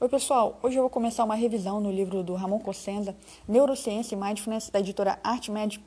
[0.00, 0.60] Oi, pessoal.
[0.62, 3.16] Hoje eu vou começar uma revisão no livro do Ramon Cossenza,
[3.48, 5.84] Neurociência e Mindfulness, da editora ArtMed.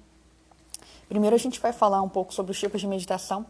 [1.08, 3.46] Primeiro a gente vai falar um pouco sobre os tipos de meditação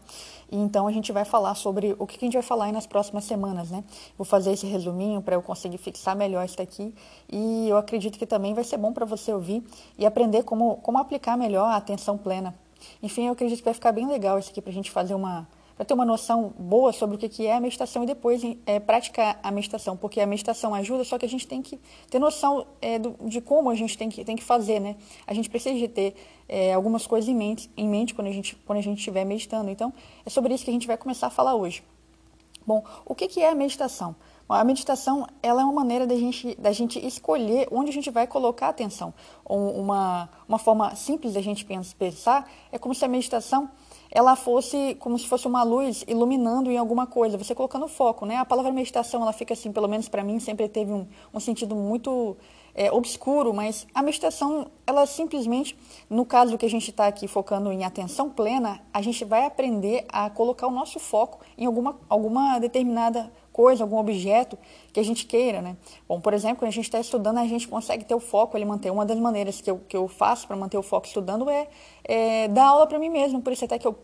[0.52, 2.86] e então a gente vai falar sobre o que a gente vai falar aí nas
[2.86, 3.82] próximas semanas, né?
[4.16, 6.94] Vou fazer esse resuminho para eu conseguir fixar melhor isso daqui
[7.28, 9.64] e eu acredito que também vai ser bom para você ouvir
[9.98, 12.54] e aprender como, como aplicar melhor a atenção plena.
[13.02, 15.44] Enfim, eu acredito que vai ficar bem legal isso aqui para a gente fazer uma
[15.82, 19.40] para ter uma noção boa sobre o que é a meditação e depois é, praticar
[19.42, 21.76] a meditação, porque a meditação ajuda, só que a gente tem que
[22.08, 24.94] ter noção é, do, de como a gente tem que, tem que fazer, né?
[25.26, 26.14] A gente precisa de ter
[26.48, 29.70] é, algumas coisas em mente, em mente quando a gente quando a gente estiver meditando.
[29.70, 29.92] Então,
[30.24, 31.82] é sobre isso que a gente vai começar a falar hoje.
[32.64, 34.14] Bom, o que, que é a meditação?
[34.48, 38.28] A meditação ela é uma maneira da gente, da gente escolher onde a gente vai
[38.28, 39.12] colocar a atenção.
[39.44, 41.66] Uma, uma forma simples da gente
[41.98, 43.68] pensar é como se a meditação
[44.14, 48.36] ela fosse como se fosse uma luz iluminando em alguma coisa, você colocando foco, né?
[48.36, 51.74] A palavra meditação, ela fica assim, pelo menos para mim, sempre teve um, um sentido
[51.74, 52.36] muito
[52.74, 55.76] é, obscuro, mas a meditação, ela simplesmente,
[56.08, 60.04] no caso que a gente está aqui focando em atenção plena, a gente vai aprender
[60.08, 64.58] a colocar o nosso foco em alguma, alguma determinada coisa, algum objeto
[64.92, 65.76] que a gente queira, né?
[66.08, 68.64] Bom, por exemplo, quando a gente está estudando, a gente consegue ter o foco, ele
[68.64, 68.90] manter.
[68.90, 71.68] Uma das maneiras que eu, que eu faço para manter o foco estudando é,
[72.04, 73.94] é dar aula para mim mesmo, por isso até que eu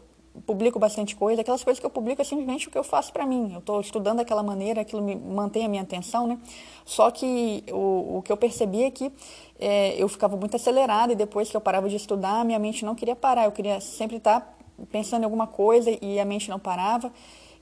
[0.47, 3.27] publico bastante coisa, aquelas coisas que eu publico é simplesmente o que eu faço para
[3.27, 3.53] mim.
[3.53, 6.39] Eu estou estudando daquela maneira, aquilo me mantém a minha atenção, né?
[6.85, 9.13] Só que o, o que eu percebi é que
[9.59, 12.95] é, eu ficava muito acelerada e depois que eu parava de estudar, minha mente não
[12.95, 13.45] queria parar.
[13.45, 14.55] Eu queria sempre estar tá
[14.91, 17.13] pensando em alguma coisa e a mente não parava.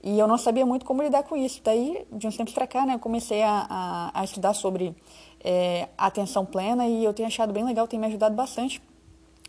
[0.02, 1.60] E eu não sabia muito como lidar com isso.
[1.64, 4.94] Daí, de uns tempos para cá, né, eu comecei a, a, a estudar sobre
[5.42, 8.80] é, atenção plena e eu tenho achado bem legal, tem me ajudado bastante.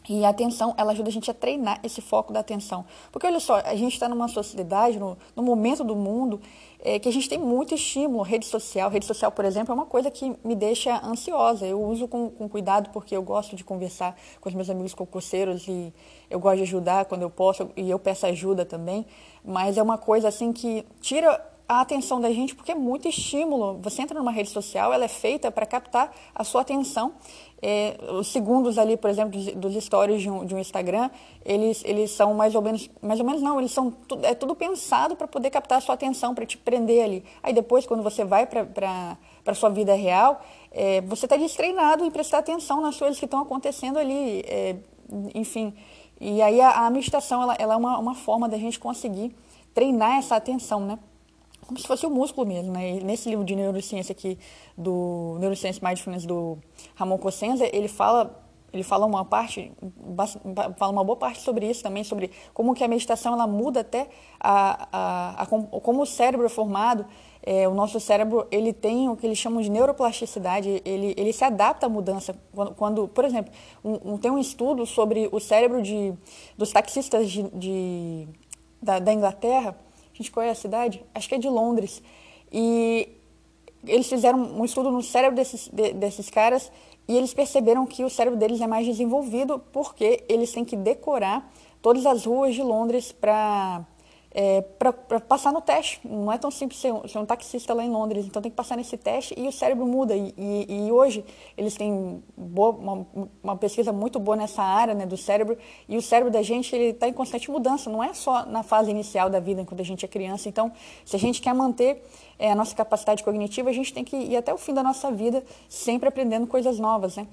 [0.10, 2.86] E a atenção, ela ajuda a gente a treinar esse foco da atenção.
[3.12, 6.40] Porque olha só, a gente está numa sociedade, no, no, momento do mundo,
[6.80, 8.24] é, que a gente tem muito estímulo.
[8.24, 11.66] Rede social, rede social, por exemplo, é uma coisa que me deixa ansiosa.
[11.66, 15.68] Eu uso com, com cuidado porque eu gosto de conversar com os meus amigos concurseiros
[15.68, 15.94] e
[16.30, 19.06] eu gosto de ajudar quando eu posso e eu peço ajuda também.
[19.44, 23.80] Mas é uma coisa assim que tira a atenção da gente porque é muito estímulo.
[23.82, 27.14] Você entra numa rede social, ela é feita para captar a sua atenção.
[27.62, 31.10] É, os segundos ali, por exemplo, dos, dos stories de um, de um, Instagram,
[31.44, 35.16] eles, eles são mais ou menos, mais ou menos não, eles são é tudo pensado
[35.16, 37.26] para poder captar a sua atenção, para te prender ali.
[37.42, 40.42] Aí depois, quando você vai para a sua vida real,
[40.72, 44.76] é, você está destreinado em prestar atenção nas coisas que estão acontecendo ali, é,
[45.34, 45.74] enfim.
[46.22, 49.36] E aí a, a meditação, ela, ela é uma, uma forma da gente conseguir
[49.74, 51.00] treinar essa atenção, né?
[51.68, 52.98] Como se fosse o músculo mesmo, né?
[52.98, 54.40] E nesse livro de neurociência aqui
[54.78, 56.58] do Neurociência Mindfulness do
[56.96, 59.72] Ramon Cossenza, ele fala ele fala uma parte,
[60.78, 64.10] fala uma boa parte sobre isso também, sobre como que a meditação ela muda até
[64.40, 67.06] a, a, a como o cérebro é formado.
[67.42, 71.46] É, o nosso cérebro ele tem o que eles chamam de neuroplasticidade, ele, ele se
[71.46, 72.36] adapta à mudança.
[72.54, 73.54] Quando, quando por exemplo,
[73.84, 76.14] um, um, tem um estudo sobre o cérebro de,
[76.58, 78.28] dos taxistas de, de
[78.82, 79.78] da, da Inglaterra,
[80.18, 81.06] gente conhece a cidade?
[81.14, 82.02] Acho que é de Londres.
[82.52, 83.10] E
[83.86, 86.72] eles fizeram um estudo no cérebro desses, de, desses caras
[87.08, 91.50] e eles perceberam que o cérebro deles é mais desenvolvido porque eles têm que decorar
[91.82, 93.86] todas as ruas de Londres para
[94.40, 96.00] é, para passar no teste.
[96.08, 98.56] Não é tão simples ser um, ser um, taxista lá em Londres, então tem que
[98.56, 100.16] passar nesse teste e o cérebro muda.
[100.16, 101.26] E, e, e hoje
[101.58, 103.08] eles têm boa, uma,
[103.42, 105.58] uma, pesquisa muito boa nessa área né, do cérebro
[105.90, 109.28] e o cérebro da gente está em constante mudança, não é só na fase inicial
[109.28, 110.48] da vida, quando a gente é criança.
[110.48, 110.72] Então,
[111.04, 112.04] se a gente quer manter
[112.38, 115.12] é, a nossa capacidade cognitiva, a gente tem que ir até o fim da nossa
[115.12, 117.16] vida sempre aprendendo coisas novas.
[117.18, 117.26] Né?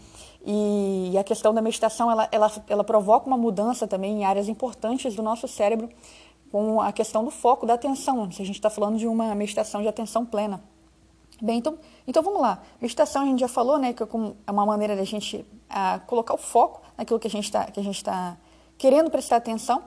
[0.43, 4.49] E, e a questão da meditação, ela, ela, ela provoca uma mudança também em áreas
[4.49, 5.91] importantes do nosso cérebro,
[6.55, 9.83] com a questão do foco, da atenção, se a gente está falando de uma meditação
[9.83, 10.63] de atenção plena.
[11.43, 11.77] Bem, então,
[12.07, 12.63] então vamos lá.
[12.81, 14.07] Meditação a gente já falou, né, que é
[14.53, 17.67] uma maneira da gente a, colocar o foco naquilo que a gente está
[18.05, 18.37] tá
[18.79, 19.83] querendo prestar atenção.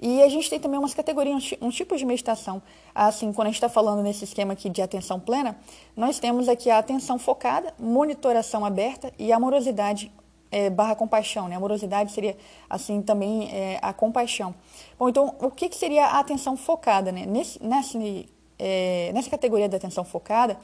[0.00, 2.62] E a gente tem também umas categorias, um tipo de meditação.
[2.94, 5.58] Assim, quando a gente está falando nesse esquema aqui de atenção plena,
[5.96, 10.12] nós temos aqui a atenção focada, monitoração aberta e amorosidade
[10.54, 11.56] é, barra compaixão, né?
[11.56, 12.36] Amorosidade seria,
[12.70, 14.54] assim, também é, a compaixão.
[14.96, 17.26] Bom, então, o que, que seria a atenção focada, né?
[17.26, 20.56] Nesse, nesse, é, nessa categoria da atenção focada,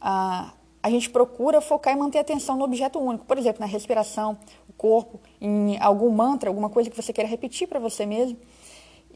[0.00, 3.24] a, a gente procura focar e manter a atenção no objeto único.
[3.24, 7.66] Por exemplo, na respiração, o corpo, em algum mantra, alguma coisa que você queira repetir
[7.66, 8.38] para você mesmo.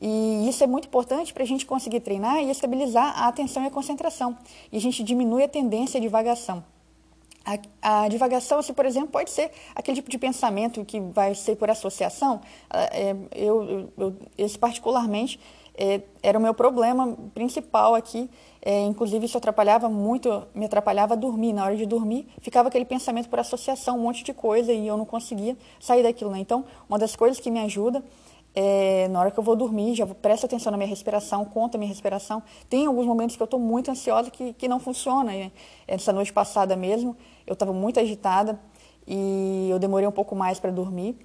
[0.02, 3.69] E isso é muito importante para a gente conseguir treinar e estabilizar a atenção e
[3.69, 4.37] a concentração.
[4.73, 6.64] E a gente diminui a tendência de divagação.
[7.47, 11.55] A, a, divagação, assim, por exemplo, pode ser aquele tipo de pensamento que vai ser
[11.55, 12.41] por associação.
[12.69, 15.39] Ah, é, eu, eu, esse particularmente,
[15.79, 18.29] é, era o meu problema principal aqui.
[18.61, 21.53] É, inclusive, isso atrapalhava muito, me atrapalhava a dormir.
[21.53, 24.97] Na hora de dormir, ficava aquele pensamento por associação, um monte de coisa, e eu
[24.97, 26.33] não conseguia sair daquilo.
[26.33, 26.41] Né?
[26.41, 28.03] Então, uma das coisas que me ajuda
[28.56, 31.79] é, na hora que eu vou dormir, já presto atenção na minha respiração, conta a
[31.79, 32.43] minha respiração.
[32.69, 35.31] Tem alguns momentos que eu estou muito ansiosa que, que não funciona.
[35.87, 37.14] Essa noite passada mesmo,
[37.47, 38.58] eu estava muito agitada
[39.06, 41.17] e eu demorei um pouco mais para dormir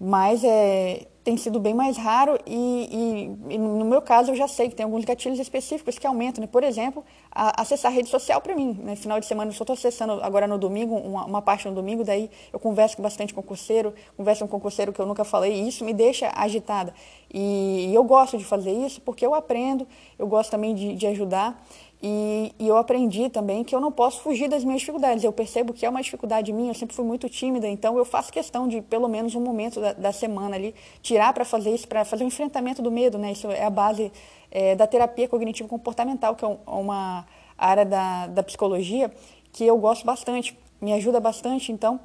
[0.00, 4.48] mas é, tem sido bem mais raro e, e, e, no meu caso eu já
[4.48, 6.48] sei que tem alguns gatilhos específicos que aumentam, né?
[6.50, 8.96] por exemplo, a, acessar a rede social para mim, né?
[8.96, 12.02] final de semana eu só estou acessando agora no domingo, uma, uma, parte no domingo,
[12.02, 15.68] daí eu converso bastante com concurseiro, converso com um concurseiro que eu nunca falei e
[15.68, 16.92] isso me deixa agitada
[17.32, 19.86] e, e eu gosto de fazer isso porque eu aprendo,
[20.18, 21.64] eu gosto também de, de ajudar
[22.02, 25.22] e, e, eu aprendi também que eu não posso fugir das minhas dificuldades.
[25.22, 28.32] Eu percebo que é uma dificuldade minha, eu sempre fui muito tímida, então eu faço
[28.32, 32.04] questão de, pelo menos um momento da, da semana ali, tirar para fazer isso, para
[32.04, 33.18] fazer o um enfrentamento do medo.
[33.18, 33.32] Né?
[33.32, 34.10] Isso é a base
[34.50, 37.26] é, da terapia cognitivo-comportamental, que é uma
[37.58, 39.12] área da, da psicologia
[39.52, 41.70] que eu gosto bastante, me ajuda bastante.
[41.70, 42.00] Então,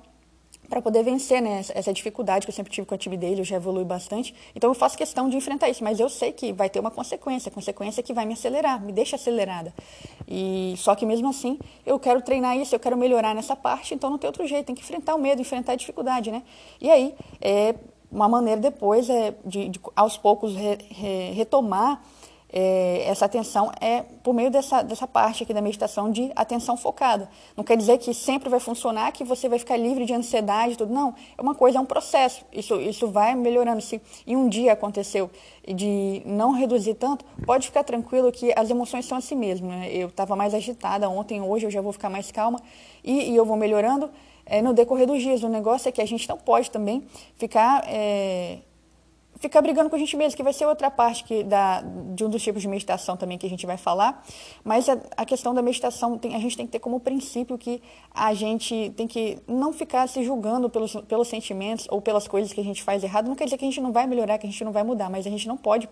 [0.69, 3.55] para poder vencer né, essa dificuldade que eu sempre tive com a timidez, eu já
[3.55, 4.33] evolui bastante.
[4.55, 7.51] Então eu faço questão de enfrentar isso, mas eu sei que vai ter uma consequência,
[7.51, 9.73] consequência que vai me acelerar, me deixa acelerada.
[10.27, 14.09] E só que mesmo assim, eu quero treinar isso, eu quero melhorar nessa parte, então
[14.09, 16.43] não tem outro jeito, tem que enfrentar o medo, enfrentar a dificuldade, né?
[16.81, 17.75] E aí, é
[18.11, 22.01] uma maneira depois é de, de aos poucos re, re, retomar
[22.57, 27.29] é, essa atenção é por meio dessa, dessa parte aqui da meditação de atenção focada.
[27.57, 30.75] Não quer dizer que sempre vai funcionar, que você vai ficar livre de ansiedade e
[30.77, 30.93] tudo.
[30.93, 32.45] Não, é uma coisa, é um processo.
[32.53, 33.81] Isso, isso vai melhorando.
[33.81, 35.29] Se em um dia aconteceu
[35.67, 39.67] de não reduzir tanto, pode ficar tranquilo que as emoções são assim mesmo.
[39.67, 39.89] Né?
[39.91, 42.61] Eu estava mais agitada ontem, hoje eu já vou ficar mais calma
[43.03, 44.09] e, e eu vou melhorando
[44.45, 45.43] é, no decorrer dos dias.
[45.43, 47.05] O negócio é que a gente não pode também
[47.37, 47.83] ficar...
[47.85, 48.59] É,
[49.45, 51.81] ficar brigando com a gente mesmo, que vai ser outra parte que da,
[52.13, 54.25] de um dos tipos de meditação também que a gente vai falar.
[54.63, 57.81] Mas a, a questão da meditação, tem, a gente tem que ter como princípio que
[58.13, 62.59] a gente tem que não ficar se julgando pelos, pelos sentimentos ou pelas coisas que
[62.59, 63.27] a gente faz errado.
[63.27, 65.09] Não quer dizer que a gente não vai melhorar, que a gente não vai mudar,
[65.09, 65.87] mas a gente não pode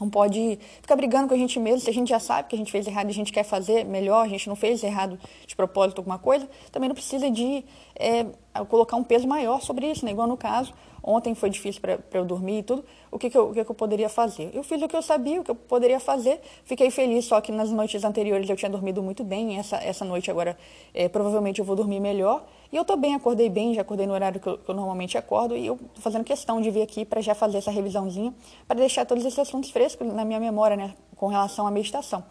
[0.00, 1.80] não pode ficar brigando com a gente mesmo.
[1.80, 3.84] Se a gente já sabe que a gente fez errado e a gente quer fazer
[3.84, 5.16] melhor, a gente não fez errado
[5.46, 7.64] de propósito alguma coisa, também não precisa de
[7.94, 8.26] é,
[8.68, 10.10] colocar um peso maior sobre isso, né?
[10.10, 10.72] igual no caso
[11.02, 12.84] Ontem foi difícil para eu dormir e tudo.
[13.10, 14.50] O que, que, eu, o que, que eu poderia fazer?
[14.54, 16.40] Eu fiz o que eu sabia, o que eu poderia fazer.
[16.64, 19.58] Fiquei feliz, só que nas noites anteriores eu tinha dormido muito bem.
[19.58, 20.56] Essa, essa noite agora,
[20.94, 22.44] é, provavelmente eu vou dormir melhor.
[22.70, 25.18] E eu estou bem, acordei bem, já acordei no horário que eu, que eu normalmente
[25.18, 25.56] acordo.
[25.56, 28.32] E eu estou fazendo questão de vir aqui para já fazer essa revisãozinha,
[28.68, 32.24] para deixar todos esses assuntos frescos na minha memória, né, com relação à meditação.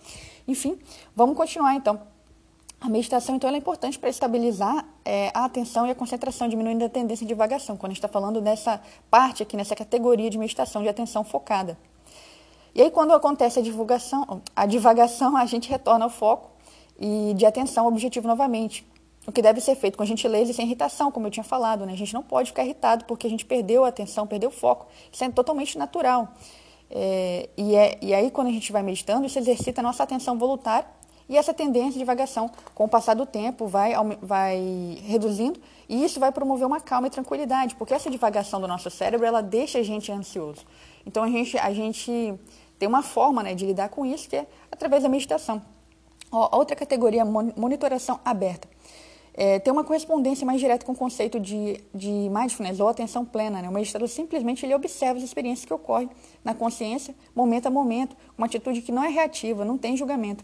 [0.48, 0.80] Enfim,
[1.16, 2.11] vamos continuar então.
[2.81, 6.89] A meditação, então, é importante para estabilizar é, a atenção e a concentração, diminuindo a
[6.89, 10.81] tendência de divagação, quando a gente está falando dessa parte aqui, nessa categoria de meditação
[10.81, 11.78] de atenção focada.
[12.74, 16.50] E aí, quando acontece a divulgação, a divagação, a gente retorna ao foco
[17.00, 18.84] e de atenção ao objetivo novamente.
[19.27, 21.86] O que deve ser feito com gentileza e sem irritação, como eu tinha falado.
[21.86, 21.94] Né?
[21.94, 24.88] A gente não pode ficar irritado porque a gente perdeu a atenção, perdeu o foco.
[25.12, 26.30] Isso é totalmente natural.
[26.89, 30.36] É, e, é, e aí, quando a gente vai meditando, isso exercita a nossa atenção
[30.36, 30.88] voluntária
[31.31, 36.19] e essa tendência de divagação, com o passar do tempo, vai, vai reduzindo e isso
[36.19, 39.83] vai promover uma calma e tranquilidade, porque essa divagação do nosso cérebro, ela deixa a
[39.83, 40.66] gente ansioso.
[41.06, 42.33] Então, a gente, a gente
[42.78, 45.62] tem uma forma né, de lidar com isso, que é através da meditação.
[46.30, 48.68] Outra categoria, monitoração aberta.
[49.34, 53.62] É, tem uma correspondência mais direta com o conceito de, de mindfulness ou atenção plena.
[53.62, 53.70] Né?
[53.70, 56.10] O meditador simplesmente ele observa as experiências que ocorrem
[56.44, 60.44] na consciência, momento a momento, uma atitude que não é reativa, não tem julgamento.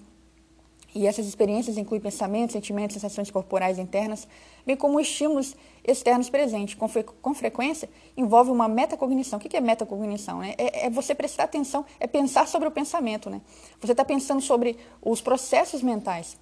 [0.98, 4.28] E essas experiências incluem pensamentos, sentimentos, sensações corporais internas,
[4.66, 6.74] bem como estímulos externos presentes.
[6.74, 7.88] Com, fre com frequência,
[8.18, 9.38] envolve uma metacognição.
[9.38, 10.40] O que é metacognição?
[10.40, 10.56] Né?
[10.58, 13.30] É, é, você prestar atenção, é pensar sobre o pensamento.
[13.30, 13.42] Né?
[13.80, 16.36] Você está pensando sobre os processos mentais.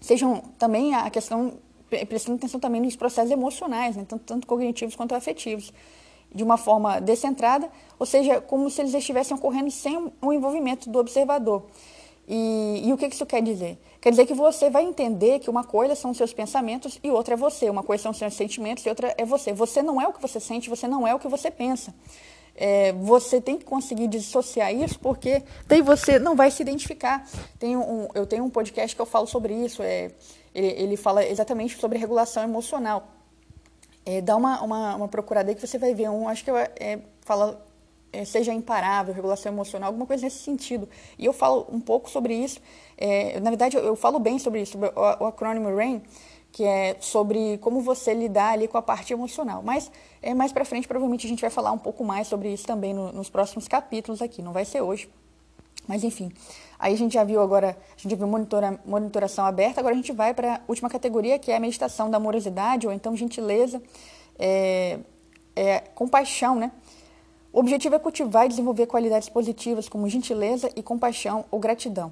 [0.00, 1.54] Sejam também a questão,
[2.08, 4.06] prestando atenção também nos processos emocionais, né?
[4.08, 5.72] tanto, tanto cognitivos quanto afetivos
[6.32, 11.00] de uma forma descentrada, ou seja, como se eles estivessem ocorrendo sem o envolvimento do
[11.00, 11.64] observador.
[12.26, 13.78] E, e, o que isso quer dizer?
[14.00, 17.34] Quer dizer que você vai entender que uma coisa são os seus pensamentos e outra
[17.34, 17.68] é você.
[17.68, 19.52] Uma coisa são os seus sentimentos e outra é você.
[19.52, 21.92] Você não é o que você sente, você não é o que você pensa.
[22.54, 27.26] É, você tem que conseguir dissociar isso, porque daí você não vai se identificar.
[27.58, 29.82] Tem um, eu tenho um podcast que eu falo sobre isso.
[29.82, 30.12] É,
[30.54, 33.08] ele, ele fala exatamente sobre regulação emocional.
[34.04, 36.08] É, dá uma, uma, uma procurada aí que você vai ver.
[36.10, 37.64] Um, acho que eu, é, fala
[38.12, 40.88] é, seja imparável, regulação emocional, alguma coisa nesse sentido.
[41.18, 42.60] E eu falo um pouco sobre isso.
[42.98, 46.02] É, na verdade, eu, eu, falo bem sobre isso, sobre o, o acrônimo RAIN,
[46.52, 49.62] que é sobre como você lidar ali com a parte emocional.
[49.62, 49.90] Mas
[50.20, 52.92] é, mais para frente, provavelmente, a gente vai falar um pouco mais sobre isso também
[52.92, 54.42] no, nos próximos capítulos aqui.
[54.42, 55.08] Não vai ser hoje,
[55.88, 56.30] Mas enfim,
[56.78, 60.12] aí a gente já viu agora, a gente viu monitora, monitoração aberta, agora a gente
[60.12, 63.82] vai para a última categoria, que é a meditação da amorosidade, ou então gentileza,
[64.38, 64.98] é,
[65.56, 66.70] é, compaixão, né?
[67.52, 72.10] O objetivo é cultivar e desenvolver qualidades positivas como gentileza e compaixão ou gratidão.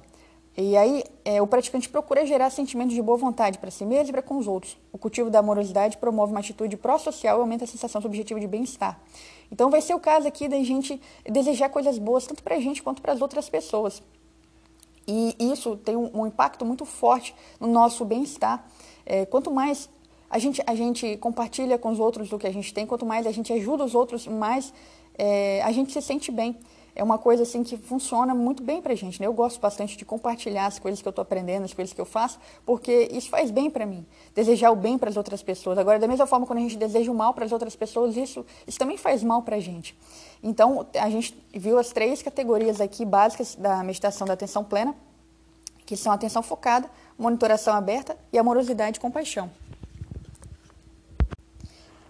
[0.55, 4.11] E aí, é, o praticante procura gerar sentimentos de boa vontade para si mesmo e
[4.11, 4.77] para com os outros.
[4.91, 8.99] O cultivo da amorosidade promove uma atitude pró-social e aumenta a sensação subjetiva de bem-estar.
[9.51, 12.83] Então, vai ser o caso aqui da gente desejar coisas boas, tanto para a gente
[12.83, 14.03] quanto para as outras pessoas.
[15.07, 18.63] E isso tem um, um impacto muito forte no nosso bem-estar.
[19.05, 19.89] É, quanto mais
[20.29, 23.25] a gente, a gente compartilha com os outros do que a gente tem, quanto mais
[23.25, 24.73] a gente ajuda os outros, mais
[25.17, 26.57] é, a gente se sente bem
[26.95, 29.19] é uma coisa assim que funciona muito bem para a gente.
[29.19, 29.27] Né?
[29.27, 32.05] Eu gosto bastante de compartilhar as coisas que eu estou aprendendo, as coisas que eu
[32.05, 34.05] faço, porque isso faz bem para mim.
[34.35, 35.77] Desejar o bem para as outras pessoas.
[35.77, 38.45] Agora, da mesma forma, quando a gente deseja o mal para as outras pessoas, isso,
[38.67, 39.97] isso também faz mal para a gente.
[40.43, 44.95] Então, a gente viu as três categorias aqui básicas da meditação da atenção plena,
[45.85, 49.49] que são atenção focada, monitoração aberta e amorosidade e compaixão.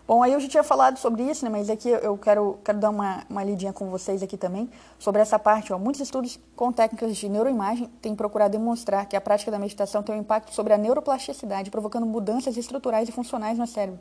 [0.07, 2.89] Bom, aí eu já tinha falado sobre isso, né, mas aqui eu quero, quero dar
[2.89, 5.71] uma, uma lidinha com vocês aqui também sobre essa parte.
[5.71, 5.79] Ó.
[5.79, 10.15] Muitos estudos com técnicas de neuroimagem têm procurado demonstrar que a prática da meditação tem
[10.15, 13.99] um impacto sobre a neuroplasticidade, provocando mudanças estruturais e funcionais no cérebro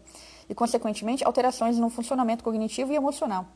[0.48, 3.46] e, consequentemente, alterações no funcionamento cognitivo e emocional.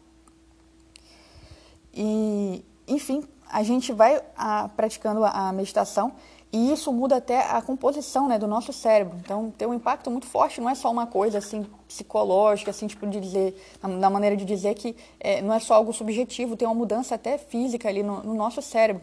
[1.92, 6.12] E, enfim, a gente vai a, praticando a, a meditação
[6.54, 9.18] e isso muda até a composição né, do nosso cérebro.
[9.20, 13.04] Então, tem um impacto muito forte, não é só uma coisa assim psicológica, assim, tipo
[13.08, 16.74] de dizer, na maneira de dizer que é, não é só algo subjetivo, tem uma
[16.74, 19.02] mudança até física ali no, no nosso cérebro.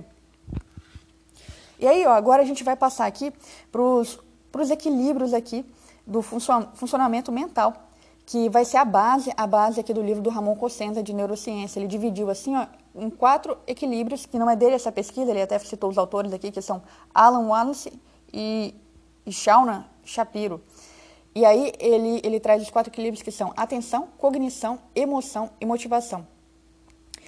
[1.78, 3.34] E aí, ó, agora a gente vai passar aqui
[3.70, 5.66] para os equilíbrios aqui
[6.08, 7.74] do funcionamento mental,
[8.26, 11.80] que vai ser a base, a base aqui do livro do Ramon Cossenza de neurociência.
[11.80, 15.58] Ele dividiu assim, ó, em quatro equilíbrios, que não é dele essa pesquisa, ele até
[15.60, 16.82] citou os autores aqui, que são
[17.14, 17.92] Alan Wallace
[18.32, 18.74] e,
[19.26, 20.62] e Shauna Shapiro.
[21.34, 26.28] E aí ele, ele traz os quatro equilíbrios que são atenção, cognição, emoção e motivação.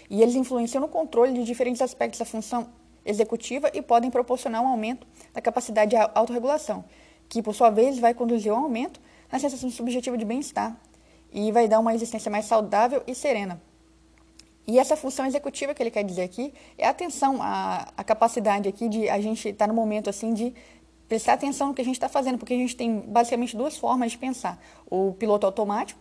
[0.09, 2.67] E eles influenciam no controle de diferentes aspectos da função
[3.05, 6.83] executiva e podem proporcionar um aumento da capacidade de autorregulação,
[7.29, 9.00] que por sua vez vai conduzir ao aumento
[9.33, 10.79] na sensação subjetiva de bem-estar
[11.31, 13.59] e vai dar uma existência mais saudável e serena.
[14.67, 18.69] E essa função executiva que ele quer dizer aqui é a atenção, a, a capacidade
[18.69, 20.53] aqui de a gente estar tá no momento assim de
[21.09, 24.11] prestar atenção no que a gente está fazendo, porque a gente tem basicamente duas formas
[24.11, 25.99] de pensar: o piloto automático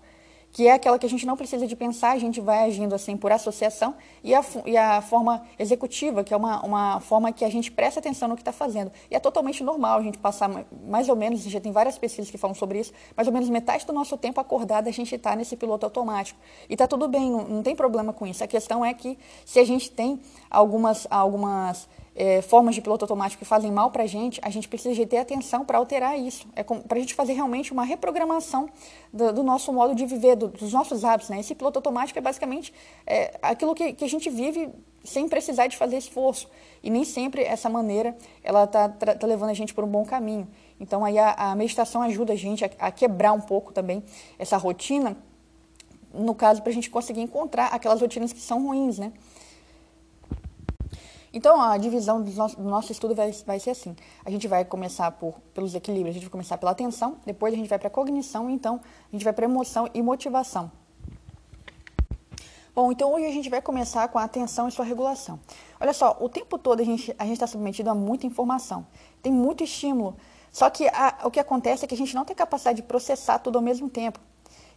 [0.53, 3.17] que é aquela que a gente não precisa de pensar, a gente vai agindo assim
[3.17, 7.49] por associação, e a, e a forma executiva, que é uma, uma forma que a
[7.49, 8.93] gente presta atenção no que está fazendo.
[9.11, 10.51] E é totalmente normal a gente passar
[10.87, 13.87] mais ou menos, já tem várias pesquisas que falam sobre isso, mais ou menos metade
[13.87, 16.39] do nosso tempo acordado a gente está nesse piloto automático.
[16.69, 18.45] E está tudo bem, não, não tem problema com isso.
[18.45, 23.43] A questão é que se a gente tem algumas, algumas é, formas de piloto automático
[23.43, 26.47] que fazem mal para a gente, a gente precisa de ter atenção para alterar isso.
[26.55, 28.69] É para a gente fazer realmente uma reprogramação
[29.13, 31.31] do, do nosso modo de viver, do, dos nossos hábitos.
[31.31, 31.41] Né?
[31.41, 32.73] Esse piloto automático é basicamente
[33.07, 34.69] é, aquilo que, que a gente vive
[35.05, 36.49] sem precisar de fazer esforço.
[36.83, 40.49] E nem sempre essa maneira ela está tá levando a gente por um bom caminho.
[40.79, 44.03] Então aí a, a meditação ajuda a gente a, a quebrar um pouco também
[44.39, 45.17] essa rotina,
[46.13, 49.13] no caso, para a gente conseguir encontrar aquelas rotinas que são ruins, né?
[51.33, 53.97] Então, a divisão do nosso, do nosso estudo vai, vai ser assim.
[54.25, 57.57] A gente vai começar por, pelos equilíbrios, a gente vai começar pela atenção, depois a
[57.57, 60.71] gente vai para a cognição, então a gente vai para emoção e motivação.
[62.75, 65.39] Bom, então hoje a gente vai começar com a atenção e sua regulação.
[65.81, 68.87] Olha só, o tempo todo a gente a está submetido a muita informação,
[69.23, 70.17] tem muito estímulo,
[70.51, 73.39] só que a, o que acontece é que a gente não tem capacidade de processar
[73.39, 74.19] tudo ao mesmo tempo.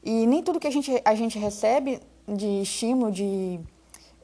[0.04, 3.60] E nem tudo que a gente, a gente recebe de estímulo, de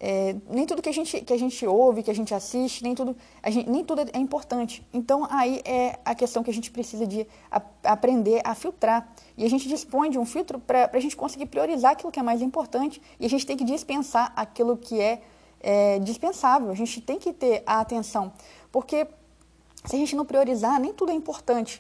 [0.04, 2.96] é, nem tudo que a, gente, que a gente ouve, que a gente assiste, nem
[2.96, 3.16] tudo,
[3.46, 4.84] gente, nem tudo é importante.
[4.92, 9.14] Então, aí é a questão que a gente precisa de a, aprender a filtrar.
[9.38, 12.24] E a gente dispõe de um filtro para a gente conseguir priorizar aquilo que é
[12.24, 15.22] mais importante e a gente tem que dispensar aquilo que é,
[15.60, 16.72] é dispensável.
[16.72, 18.34] A gente tem que ter a atenção,
[18.72, 19.06] porque
[19.86, 21.80] se a gente não priorizar, nem tudo é importante.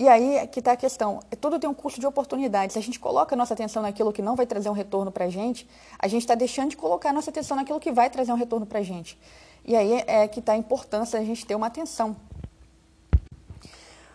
[0.00, 1.20] E aí é que está a questão.
[1.30, 2.72] É, tudo tem um custo de oportunidade.
[2.72, 5.26] Se a gente coloca a nossa atenção naquilo que não vai trazer um retorno para
[5.26, 8.32] a gente, a gente está deixando de colocar a nossa atenção naquilo que vai trazer
[8.32, 9.18] um retorno para a gente.
[9.62, 12.16] E aí é que está a importância da gente ter uma atenção.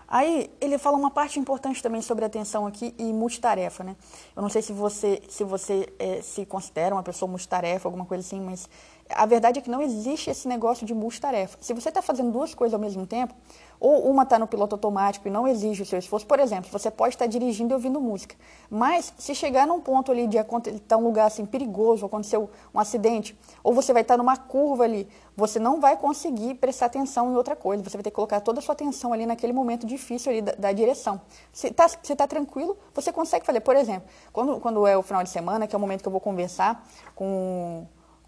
[0.08, 3.96] Aí ele fala uma parte importante também sobre atenção aqui e multitarefa, né?
[4.36, 8.26] Eu não sei se você se você é, se considera uma pessoa multitarefa, alguma coisa
[8.26, 8.68] assim, mas
[9.10, 11.58] A verdade é que não existe esse negócio de multitarefa.
[11.62, 13.36] Se você está fazendo duas coisas ao mesmo tempo,
[13.80, 16.90] ou uma está no piloto automático e não exige o seu esforço, por exemplo, você
[16.90, 18.36] pode estar dirigindo e ouvindo música,
[18.70, 22.80] mas se chegar num ponto ali de estar tá um lugar assim perigoso, aconteceu um
[22.80, 25.08] acidente, ou você vai estar numa curva ali,
[25.38, 28.60] você não vai conseguir prestar atenção em outra coisa, você vai ter que colocar toda
[28.60, 31.22] a sua atenção ali naquele momento difícil ali da, da direção.
[31.52, 33.60] Se está tá tranquilo, você consegue fazer.
[33.60, 36.12] Por exemplo, quando, quando é o final de semana, que é o momento que eu
[36.12, 37.86] vou conversar com,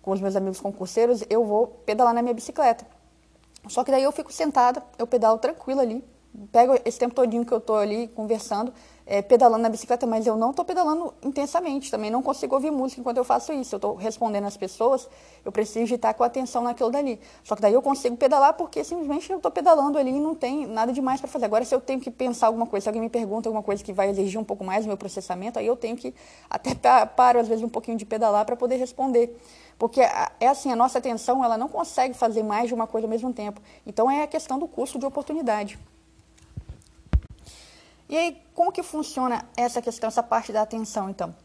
[0.07, 2.87] com os meus amigos concurseiros, eu vou pedalar na minha bicicleta.
[3.67, 6.01] Só que daí eu fico sentada, eu pedalo tranquilo ali,
[6.49, 8.73] pego esse tempo todinho que eu estou ali conversando,
[9.09, 12.99] é, pedalando na bicicleta, mas eu não estou pedalando intensamente, também não consigo ouvir música
[12.99, 13.73] enquanto eu faço isso.
[13.73, 15.07] Eu estou respondendo às pessoas,
[15.45, 17.17] eu preciso estar com atenção naquilo dali.
[17.41, 20.67] Só que daí eu consigo pedalar porque simplesmente eu estou pedalando ali e não tem
[20.67, 21.45] nada demais para fazer.
[21.45, 23.93] Agora, se eu tenho que pensar alguma coisa, se alguém me pergunta alguma coisa que
[23.93, 26.13] vai exigir um pouco mais do meu processamento, aí eu tenho que
[26.49, 26.75] até
[27.15, 29.39] paro às vezes um pouquinho de pedalar para poder responder.
[29.79, 33.09] Porque é assim, a nossa atenção ela não consegue fazer mais de uma coisa ao
[33.09, 33.61] mesmo tempo.
[33.85, 35.79] Então é a questão do custo de oportunidade.
[38.09, 41.35] E aí, como que funciona essa questão, essa parte da atenção, então?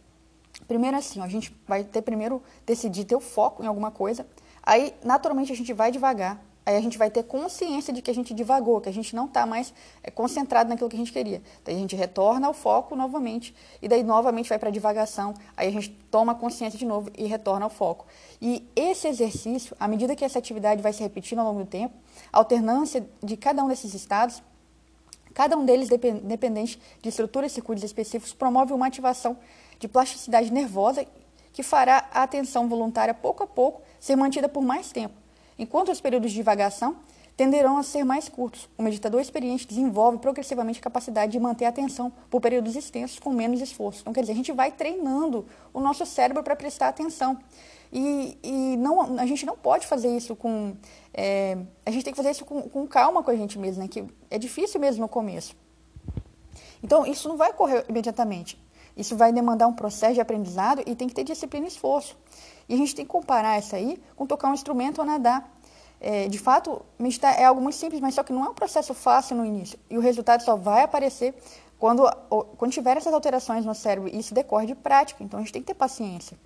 [0.69, 4.26] Primeiro assim, ó, a gente vai ter primeiro decidir ter o foco em alguma coisa,
[4.62, 8.14] aí naturalmente a gente vai devagar, aí a gente vai ter consciência de que a
[8.14, 11.42] gente divagou, que a gente não está mais é, concentrado naquilo que a gente queria.
[11.64, 15.66] Daí a gente retorna ao foco novamente, e daí novamente vai para a divagação, aí
[15.66, 18.07] a gente toma consciência de novo e retorna ao foco.
[18.40, 21.95] E esse exercício, à medida que essa atividade vai se repetindo ao longo do tempo,
[22.33, 24.42] a alternância de cada um desses estados
[25.33, 29.37] Cada um deles, dependente de estruturas e circuitos específicos, promove uma ativação
[29.79, 31.07] de plasticidade nervosa
[31.53, 35.15] que fará a atenção voluntária, pouco a pouco, ser mantida por mais tempo,
[35.59, 36.97] enquanto os períodos de divagação
[37.37, 38.69] tenderão a ser mais curtos.
[38.77, 43.31] O meditador experiente desenvolve progressivamente a capacidade de manter a atenção por períodos extensos com
[43.31, 44.01] menos esforço.
[44.03, 47.39] Então, quer dizer, a gente vai treinando o nosso cérebro para prestar atenção.
[47.93, 50.75] E, e não, a gente não pode fazer isso com.
[51.13, 53.89] É, a gente tem que fazer isso com, com calma com a gente mesmo, né?
[53.89, 55.55] Que é difícil mesmo no começo.
[56.83, 58.59] Então, isso não vai ocorrer imediatamente.
[58.97, 62.17] Isso vai demandar um processo de aprendizado e tem que ter disciplina e esforço.
[62.69, 65.51] E a gente tem que comparar isso aí com tocar um instrumento ou nadar.
[66.01, 68.93] É, de fato, meditar é algo muito simples, mas só que não é um processo
[68.95, 69.79] fácil no início.
[69.89, 71.35] E o resultado só vai aparecer
[71.79, 72.11] quando,
[72.57, 74.09] quando tiver essas alterações no cérebro.
[74.09, 75.23] E isso decorre de prática.
[75.23, 76.39] Então, a gente tem que ter paciência.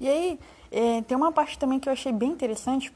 [0.00, 2.92] E aí, é, tem uma parte também que eu achei bem interessante.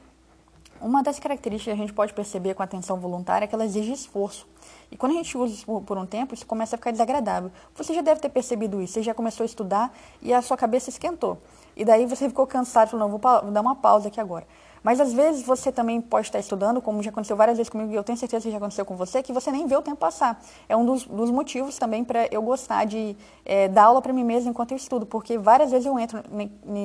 [0.81, 3.65] Uma das características que a gente pode perceber com a atenção voluntária é que ela
[3.65, 4.47] exige esforço.
[4.91, 7.51] E quando a gente usa isso por um tempo, isso começa a ficar desagradável.
[7.75, 10.89] Você já deve ter percebido isso, você já começou a estudar e a sua cabeça
[10.89, 11.37] esquentou.
[11.75, 14.47] E daí você ficou cansado e falou, não, vou dar uma pausa aqui agora.
[14.83, 17.95] Mas às vezes você também pode estar estudando, como já aconteceu várias vezes comigo, e
[17.95, 20.41] eu tenho certeza que já aconteceu com você, que você nem vê o tempo passar.
[20.67, 23.15] É um dos, dos motivos também para eu gostar de
[23.45, 26.23] é, dar aula para mim mesma enquanto eu estudo, porque várias vezes eu entro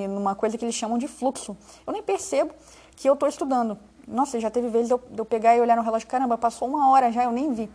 [0.08, 1.56] numa coisa que eles chamam de fluxo.
[1.86, 2.52] Eu nem percebo
[2.96, 3.78] que eu estou estudando.
[4.06, 7.10] Nossa, já teve vezes eu, eu pegar e olhar no relógio, caramba, passou uma hora
[7.10, 7.70] já, eu nem vi.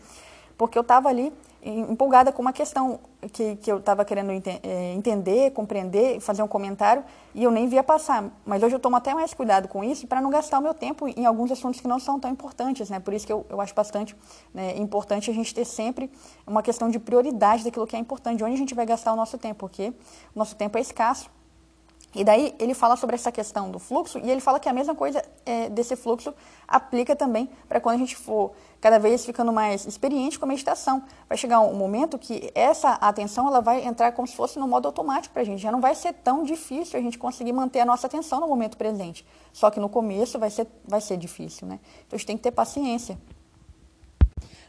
[0.57, 2.99] Porque eu estava ali empolgada com uma questão
[3.33, 7.03] que, que eu estava querendo ente é, entender, compreender, fazer um comentário,
[7.35, 8.31] e eu nem via passar.
[8.45, 11.07] Mas hoje eu tomo até mais cuidado com isso para não gastar o meu tempo
[11.07, 12.89] em alguns assuntos que não são tão importantes.
[12.89, 12.99] Né?
[12.99, 14.15] Por isso que eu, eu acho bastante
[14.53, 16.09] né, importante a gente ter sempre
[16.47, 19.15] uma questão de prioridade daquilo que é importante, de onde a gente vai gastar o
[19.15, 19.93] nosso tempo, porque
[20.35, 21.29] o nosso tempo é escasso.
[22.13, 24.95] E daí ele fala sobre essa questão do fluxo e ele fala que a mesma
[24.95, 26.33] coisa é, desse fluxo
[26.67, 31.03] aplica também para quando a gente for cada vez ficando mais experiente com a meditação.
[31.27, 34.87] Vai chegar um momento que essa atenção ela vai entrar como se fosse no modo
[34.87, 35.61] automático para a gente.
[35.61, 38.75] Já não vai ser tão difícil a gente conseguir manter a nossa atenção no momento
[38.75, 39.23] presente.
[39.53, 41.79] Só que no começo vai ser, vai ser difícil, né?
[42.07, 43.19] Então a gente tem que ter paciência.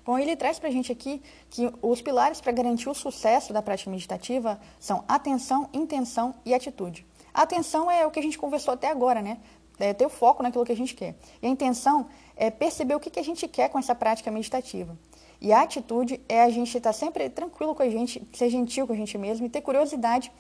[0.05, 3.63] Bom, ele traz para a gente aqui que os pilares para garantir o sucesso da
[3.63, 7.07] prática meditativa são atenção, intenção e atitude.
[7.33, 9.39] A atenção é o que a gente conversou até agora, né?
[9.79, 11.15] É ter o foco naquilo que a gente quer.
[11.41, 14.97] E a intenção é perceber o que, a gente quer com essa prática meditativa.
[15.41, 18.93] E a atitude é a gente estar sempre tranquilo com a gente, ser gentil com
[18.93, 20.31] a gente mesmo e ter curiosidade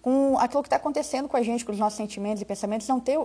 [0.00, 3.00] com aquilo que está acontecendo com a gente, com os nossos sentimentos e pensamentos, não
[3.00, 3.18] ter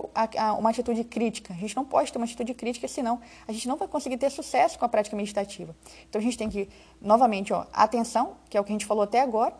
[0.58, 1.54] uma atitude crítica.
[1.54, 4.30] A gente não pode ter uma atitude crítica, senão a gente não vai conseguir ter
[4.30, 5.74] sucesso com a prática meditativa.
[6.08, 6.68] Então a gente tem que,
[7.00, 9.54] novamente, ó, atenção, que é o que a gente falou até agora,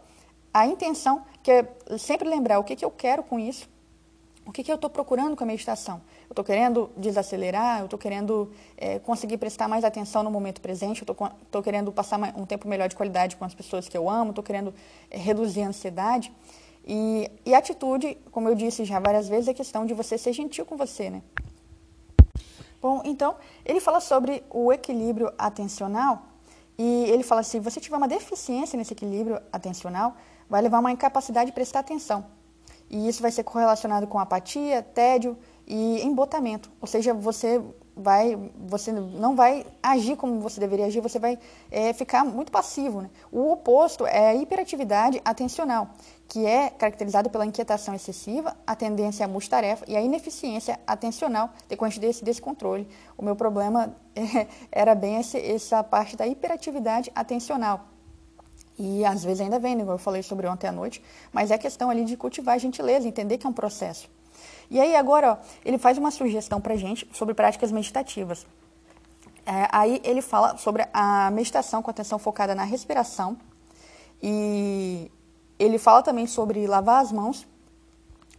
[0.54, 3.68] a intenção, que é sempre lembrar o que, que eu quero com isso,
[4.46, 6.00] o que, que eu estou procurando com a meditação.
[6.28, 11.02] Eu estou querendo desacelerar, eu estou querendo é, conseguir prestar mais atenção no momento presente,
[11.02, 14.30] eu estou querendo passar um tempo melhor de qualidade com as pessoas que eu amo,
[14.30, 14.72] estou querendo
[15.10, 16.32] é, reduzir a ansiedade.
[16.86, 20.32] E, e a atitude, como eu disse já várias vezes, é questão de você ser
[20.32, 21.22] gentil com você, né?
[22.80, 26.22] Bom, então, ele fala sobre o equilíbrio atencional
[26.76, 30.14] e ele fala assim, se você tiver uma deficiência nesse equilíbrio atencional,
[30.48, 32.24] vai levar a uma incapacidade de prestar atenção.
[32.90, 36.70] e isso vai ser correlacionado com apatia, tédio e embotamento.
[36.80, 37.60] Ou seja, você
[37.96, 41.38] vai, você não vai agir como você deveria agir, você vai
[41.70, 43.02] é, ficar muito passivo.
[43.02, 43.10] Né?
[43.30, 45.90] O oposto é a hiperatividade atencional,
[46.28, 52.00] que é caracterizada pela inquietação excessiva, a tendência à multitarefa e a ineficiência atencional decorrente
[52.00, 52.88] desse descontrole.
[53.16, 57.93] O meu problema é, era bem esse, essa parte da hiperatividade atencional.
[58.78, 61.90] E às vezes ainda vem, como eu falei sobre ontem à noite, mas é questão
[61.90, 64.08] ali de cultivar a gentileza, entender que é um processo.
[64.70, 68.46] E aí agora ó, ele faz uma sugestão para gente sobre práticas meditativas.
[69.46, 73.36] É, aí ele fala sobre a meditação com atenção focada na respiração
[74.22, 75.10] e
[75.58, 77.46] ele fala também sobre lavar as mãos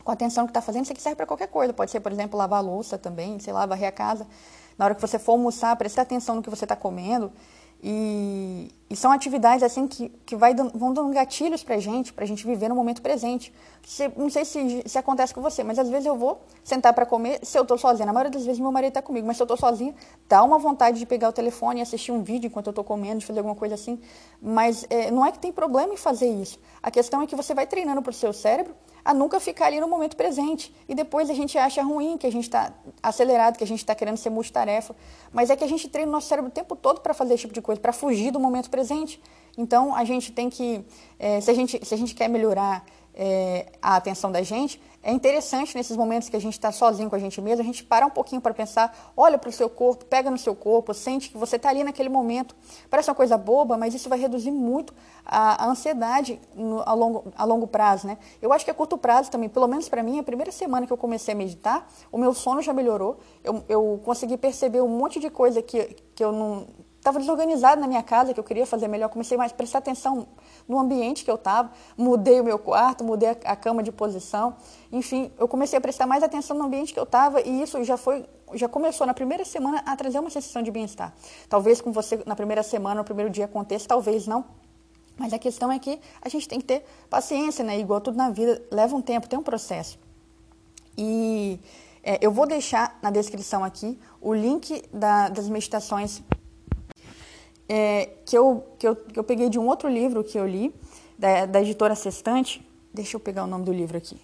[0.04, 0.84] com atenção que está fazendo.
[0.84, 1.74] Isso aqui serve para qualquer coisa.
[1.74, 4.28] Pode ser, por exemplo, lavar a louça também, sei lá, varrer a casa.
[4.78, 7.32] Na hora que você for almoçar, prestar atenção no que você está comendo
[7.84, 12.24] e, e, são atividades assim que, que vai, vão dando gatilhos para a gente, para
[12.24, 13.54] a gente viver no momento presente.
[13.84, 17.06] Se, não sei se, se acontece com você, mas às vezes eu vou sentar para
[17.06, 19.44] comer, se eu estou sozinha, na maioria das vezes meu marido está comigo, mas se
[19.44, 19.94] eu estou sozinha,
[20.28, 23.20] dá uma vontade de pegar o telefone e assistir um vídeo enquanto eu estou comendo,
[23.20, 24.00] de fazer alguma coisa assim.
[24.42, 26.60] Mas é, não é que tem problema em fazer isso.
[26.82, 29.80] A questão é que você vai treinando para o seu cérebro a nunca ficar ali
[29.80, 30.76] no momento presente.
[30.90, 33.94] E depois a gente acha ruim que a gente está acelerado, que a gente está
[33.94, 34.96] querendo ser multitarefa.
[35.32, 37.42] Mas é que a gente treina o nosso cérebro o tempo todo para fazer esse
[37.42, 38.75] tipo de coisa, para fugir do momento presente.
[39.58, 40.86] Então a gente tem que,
[41.18, 45.12] é, se, a gente, se a gente quer melhorar é, a atenção da gente, é
[45.12, 48.08] interessante nesses momentos que a gente está sozinho com a gente mesmo, a gente parar
[48.08, 51.38] um pouquinho para pensar, olha para o seu corpo, pega no seu corpo, sente que
[51.38, 52.56] você está ali naquele momento.
[52.90, 57.32] Parece uma coisa boba, mas isso vai reduzir muito a, a ansiedade no, a, longo,
[57.38, 58.08] a longo prazo.
[58.08, 58.18] Né?
[58.42, 60.92] Eu acho que a curto prazo também, pelo menos para mim, a primeira semana que
[60.92, 65.20] eu comecei a meditar, o meu sono já melhorou, eu, eu consegui perceber um monte
[65.20, 66.66] de coisa que, que eu não
[67.06, 70.28] estava desorganizado na minha casa, que eu queria fazer melhor, comecei mais a prestar atenção
[70.68, 74.56] no ambiente que eu estava, mudei o meu quarto, mudei a, cama de posição,
[74.92, 77.96] enfim, eu comecei a prestar mais atenção no ambiente que eu estava e isso já
[77.96, 81.14] foi, já começou na primeira semana a trazer uma sensação de bem-estar.
[81.48, 84.44] Talvez com você na primeira semana, no primeiro dia aconteça, talvez não,
[85.16, 87.80] mas a questão é que a gente tem que ter paciência, né?
[87.80, 89.98] Igual tudo na vida, leva um tempo, tem um processo.
[90.98, 91.60] E
[92.04, 96.22] é, eu vou deixar na descrição aqui o link da, das meditações
[97.68, 100.74] é, que, eu, que, eu, que eu peguei de um outro livro que eu li,
[101.18, 102.66] da, da editora Sextante.
[102.94, 104.18] Deixa eu pegar o nome do livro aqui.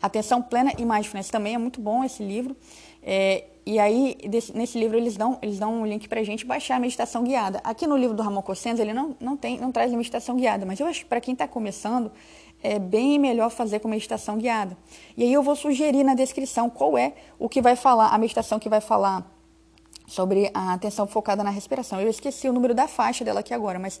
[0.00, 1.30] Atenção Plena e Mindfulness.
[1.30, 2.56] Também é muito bom esse livro.
[3.02, 6.76] É, e aí, desse, nesse livro, eles dão, eles dão um link para gente baixar
[6.76, 7.60] a meditação guiada.
[7.62, 8.42] Aqui no livro do Ramon
[8.78, 11.46] ele não, não, tem, não traz meditação guiada, mas eu acho que para quem está
[11.46, 12.10] começando,
[12.60, 14.76] é bem melhor fazer com meditação guiada.
[15.16, 18.58] E aí eu vou sugerir na descrição qual é o que vai falar, a meditação
[18.58, 19.30] que vai falar
[20.06, 22.00] sobre a atenção focada na respiração.
[22.00, 24.00] Eu esqueci o número da faixa dela aqui agora, mas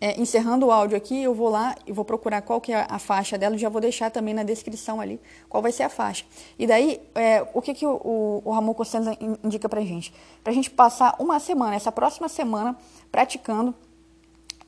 [0.00, 2.98] é, encerrando o áudio aqui, eu vou lá e vou procurar qual que é a
[2.98, 6.24] faixa dela e já vou deixar também na descrição ali qual vai ser a faixa.
[6.58, 10.12] E daí, é, o que, que o, o, o Ramon Costanza indica pra gente?
[10.44, 12.76] Pra gente passar uma semana, essa próxima semana,
[13.10, 13.74] praticando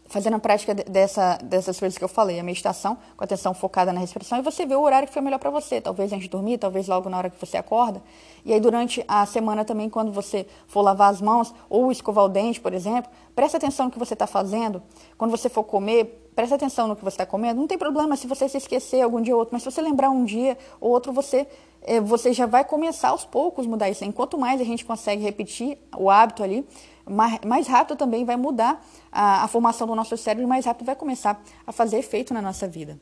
[0.08, 4.00] fazendo a prática dessa, dessas coisas que eu falei, a meditação com atenção focada na
[4.00, 6.58] respiração, e você vê o horário que foi melhor para você, talvez antes de dormir,
[6.58, 8.02] talvez logo na hora que você acorda.
[8.44, 12.28] E aí durante a semana também, quando você for lavar as mãos ou escovar o
[12.28, 14.82] dente, por exemplo, preste atenção no que você está fazendo.
[15.16, 17.60] Quando você for comer, preste atenção no que você está comendo.
[17.60, 20.08] Não tem problema se você se esquecer algum dia ou outro, mas se você lembrar
[20.08, 21.46] um dia ou outro, você,
[21.82, 24.04] é, você já vai começar aos poucos mudar isso.
[24.04, 26.64] Enquanto mais a gente consegue repetir o hábito ali,
[27.08, 30.96] mais, rápido também vai mudar a, a formação do nosso cérebro e mais rápido vai
[30.96, 32.98] começar a fazer efeito na nossa vida.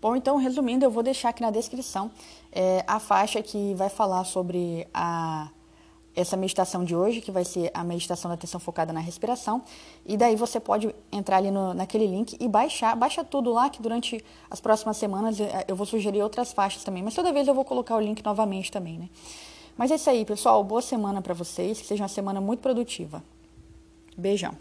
[0.00, 2.10] Bom, então, resumindo, eu vou deixar aqui na descrição
[2.52, 5.48] é, a faixa que vai falar sobre a,
[6.14, 9.62] essa meditação de hoje, que vai ser a meditação da atenção focada na respiração.
[10.06, 13.82] E daí você pode entrar ali no, naquele link e baixar, baixa tudo lá, que
[13.82, 17.02] durante as próximas semanas é, eu vou sugerir outras faixas também.
[17.02, 19.08] Mas toda vez eu vou colocar o link novamente também, né?
[19.78, 20.64] Mas é isso aí, pessoal.
[20.64, 21.80] Boa semana para vocês.
[21.80, 23.22] Que seja uma semana muito produtiva.
[24.16, 24.56] Beijão.